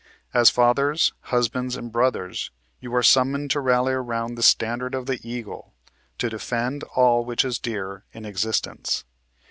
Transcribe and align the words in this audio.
As 0.33 0.49
fathers, 0.49 1.13
husbands, 1.25 1.77
and 1.77 1.91
brothers, 1.91 2.49
you 2.79 2.91
are 2.95 3.03
summoned 3.03 3.51
to 3.51 3.59
rally 3.59 3.93
around 3.93 4.33
the 4.33 4.41
standard 4.41 4.95
of 4.95 5.05
the 5.05 5.19
Eagle, 5.21 5.75
to 6.17 6.27
defend 6.27 6.81
all 6.95 7.23
which 7.23 7.45
is 7.45 7.59
dear 7.59 8.03
in 8.11 8.25
existence. 8.25 9.03